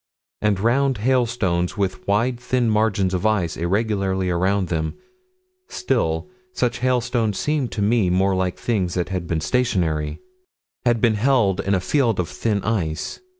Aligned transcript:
And 0.41 0.59
round 0.59 0.97
hailstones 0.97 1.77
with 1.77 2.07
wide 2.07 2.39
thin 2.39 2.71
margins 2.71 3.13
of 3.13 3.23
ice 3.23 3.55
irregularly 3.55 4.31
around 4.31 4.69
them 4.69 4.95
still, 5.67 6.27
such 6.53 6.79
hailstones 6.79 7.37
seem 7.37 7.67
to 7.67 7.83
me 7.83 8.09
more 8.09 8.33
like 8.33 8.57
things 8.57 8.95
that 8.95 9.09
had 9.09 9.27
been 9.27 9.41
stationary: 9.41 10.19
had 10.87 11.01
been 11.01 11.13
held 11.13 11.59
in 11.59 11.75
a 11.75 11.79
field 11.79 12.19
of 12.19 12.29
thin 12.29 12.63
ice. 12.63 13.21